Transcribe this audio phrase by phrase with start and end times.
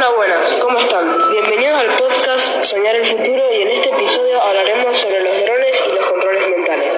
[0.00, 1.30] Hola, buenas, ¿cómo están?
[1.30, 5.94] Bienvenidos al podcast Soñar el Futuro y en este episodio hablaremos sobre los drones y
[5.94, 6.94] los controles mentales.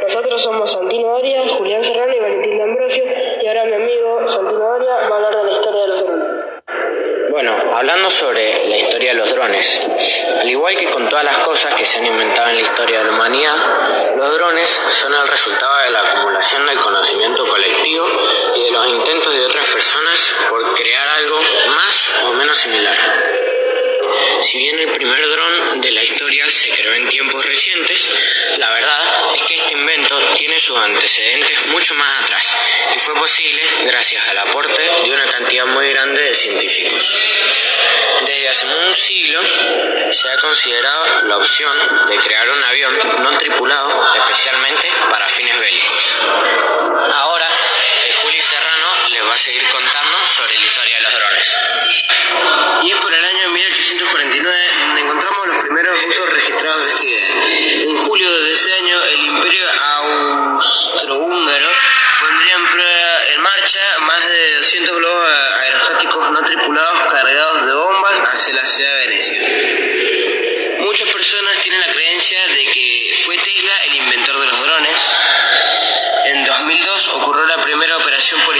[0.00, 3.02] Nosotros somos Santino Doria, Julián Serrano y Valentín D'Ambrosio
[3.42, 6.46] y ahora mi amigo Santino Doria va a hablar de la historia de los drones.
[7.36, 9.80] Bueno, hablando sobre la historia de los drones,
[10.40, 13.04] al igual que con todas las cosas que se han inventado en la historia de
[13.04, 18.06] la humanidad, los drones son el resultado de la acumulación del conocimiento colectivo
[18.56, 22.96] y de los intentos de otras personas por crear algo más o menos similar.
[24.40, 28.08] Si bien el primer dron de la historia se creó en tiempos recientes,
[28.58, 29.02] la verdad
[29.34, 32.42] es que este invento tiene sus antecedentes mucho más atrás
[32.94, 37.18] y fue posible gracias al aporte de una cantidad muy grande de científicos.
[38.24, 39.40] Desde hace un siglo
[40.12, 41.76] se ha considerado la opción
[42.08, 46.15] de crear un avión no tripulado especialmente para fines bélicos.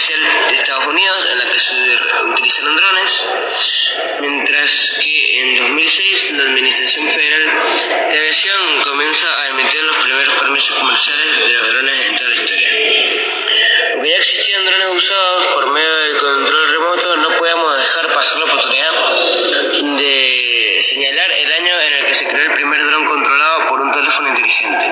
[0.00, 1.74] Policial de Estados Unidos en la que se
[2.24, 3.26] utilizaron drones,
[4.20, 7.44] mientras que en 2006 la Administración Federal
[8.10, 12.34] de Aviación comienza a emitir los primeros permisos comerciales de los drones en toda la
[12.34, 12.68] historia.
[13.92, 18.44] Aunque ya existían drones usados por medio del control remoto, no podemos dejar pasar la
[18.46, 18.92] oportunidad
[19.98, 23.92] de señalar el año en el que se creó el primer dron controlado por un
[23.92, 24.86] teléfono inteligente,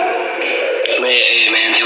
[0.85, 1.79] eh, mediante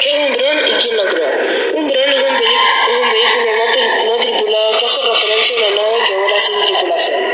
[0.00, 1.28] ¿Qué es un dron y quién lo creó?
[1.74, 5.68] Un dron es un, es un vehículo no, tri no tripulado que hace referencia a
[5.68, 7.24] una nave que vuela sin tripulación.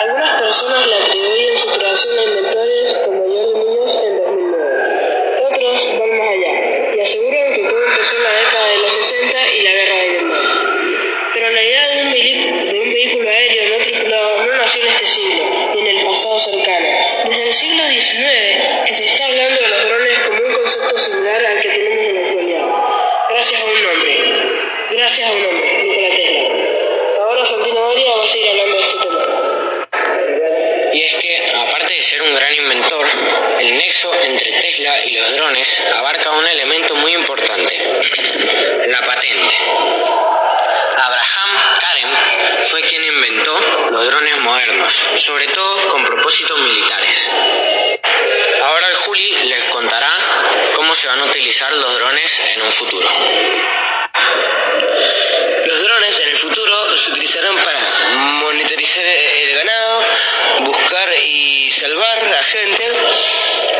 [0.00, 5.42] Algunas personas le atribuyen su creación a inventores como Jordi Muñoz en 2009.
[5.48, 9.48] Otros van más allá y aseguran que todo empezó en la década de los 60
[9.56, 10.72] y la guerra de Vietnam.
[11.34, 12.10] Pero la idea de un,
[12.68, 16.38] de un vehículo aéreo no tripulado no nació en este siglo, ni en el pasado
[16.38, 16.88] cercano.
[17.24, 19.51] Desde el siglo XIX que se está hablando
[25.14, 26.48] Gracias a un hombre, Nikola Tesla.
[27.20, 29.88] Ahora Santino Doria va a seguir hablando de este tema.
[30.94, 33.06] Y es que, aparte de ser un gran inventor,
[33.60, 37.78] el nexo entre Tesla y los drones abarca un elemento muy importante,
[38.86, 39.54] la patente.
[40.96, 42.08] Abraham Karen
[42.70, 43.54] fue quien inventó
[43.90, 47.30] los drones modernos, sobre todo con propósitos militares.
[48.62, 50.10] Ahora el Juli les contará
[50.74, 51.91] cómo se van a utilizar los
[61.72, 62.84] salvar a gente,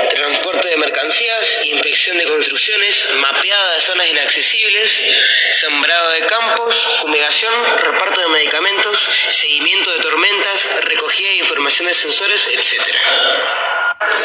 [0.09, 5.03] transporte de mercancías, inspección de construcciones, mapeada de zonas inaccesibles,
[5.51, 8.99] sembrado de campos, fumigación, reparto de medicamentos,
[9.31, 12.97] seguimiento de tormentas, recogida de información de sensores, etc.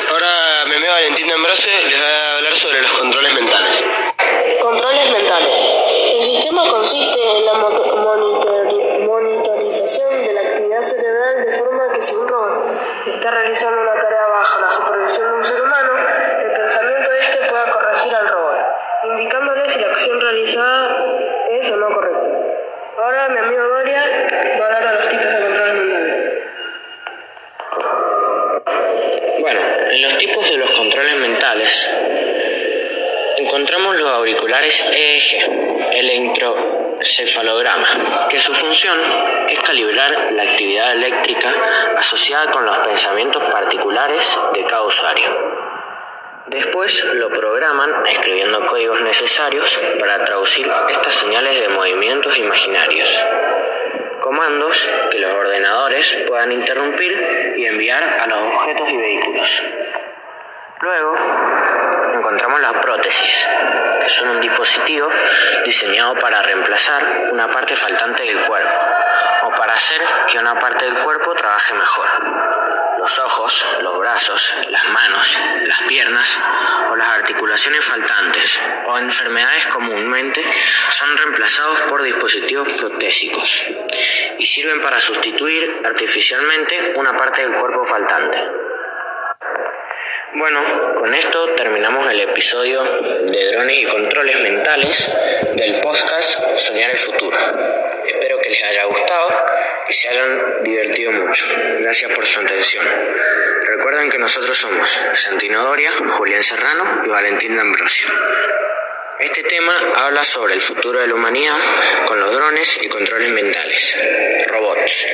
[0.09, 3.83] Ahora mi amigo Valentín Ambrose les va a hablar sobre los controles mentales.
[14.17, 15.93] Tarea bajo la supervisión de un ser humano,
[16.41, 18.57] el pensamiento de este pueda corregir al robot,
[19.05, 21.05] indicándole si la acción realizada
[21.51, 22.29] es o no correcta.
[22.97, 24.03] Ahora mi amigo Doria
[24.59, 26.17] va a hablar de los tipos de controles mentales.
[29.39, 29.61] Bueno,
[29.91, 31.99] en los tipos de los controles mentales
[33.37, 35.87] encontramos los auriculares EEG,
[37.07, 38.99] electrocefalograma, que su función
[39.49, 41.49] es calibrar la actividad eléctrica
[41.95, 45.57] asociada con los pensamientos particulares de cada usuario.
[46.47, 53.23] Después lo programan escribiendo códigos necesarios para traducir estas señales de movimientos imaginarios
[54.21, 59.63] comandos que los ordenadores puedan interrumpir y enviar a los objetos y vehículos.
[60.81, 61.13] Luego
[62.27, 63.47] encontramos la prótesis,
[64.01, 65.07] que son un dispositivo
[65.63, 68.79] diseñado para reemplazar una parte faltante del cuerpo
[69.43, 72.07] o para hacer que una parte del cuerpo trabaje mejor.
[72.99, 76.39] Los ojos, los brazos, las manos, las piernas
[76.91, 80.43] o las articulaciones faltantes o enfermedades comúnmente
[80.89, 83.67] son reemplazados por dispositivos protésicos
[84.37, 88.67] y sirven para sustituir artificialmente una parte del cuerpo faltante.
[90.33, 95.13] Bueno, con esto terminamos el episodio de drones y controles mentales
[95.55, 97.37] del podcast Soñar el Futuro.
[98.05, 99.45] Espero que les haya gustado
[99.87, 101.45] y se hayan divertido mucho.
[101.79, 102.85] Gracias por su atención.
[103.67, 108.09] Recuerden que nosotros somos Santino Doria, Julián Serrano y Valentín D'Ambrosio.
[109.19, 111.55] Este tema habla sobre el futuro de la humanidad
[112.05, 113.97] con los drones y controles mentales,
[114.47, 115.07] robots.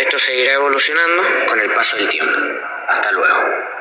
[0.00, 2.38] Esto seguirá evolucionando con el paso del tiempo.
[2.88, 3.77] Hasta luego.